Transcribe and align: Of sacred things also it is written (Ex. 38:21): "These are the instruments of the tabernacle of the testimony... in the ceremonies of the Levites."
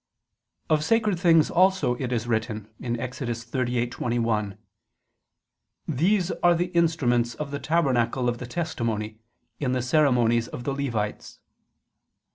Of 0.67 0.83
sacred 0.83 1.19
things 1.19 1.51
also 1.51 1.93
it 1.93 2.11
is 2.11 2.25
written 2.25 2.67
(Ex. 2.81 3.19
38:21): 3.19 4.57
"These 5.87 6.31
are 6.41 6.55
the 6.55 6.73
instruments 6.75 7.35
of 7.35 7.51
the 7.51 7.59
tabernacle 7.59 8.27
of 8.27 8.39
the 8.39 8.47
testimony... 8.47 9.19
in 9.59 9.73
the 9.73 9.81
ceremonies 9.83 10.47
of 10.47 10.63
the 10.63 10.73
Levites." 10.73 11.39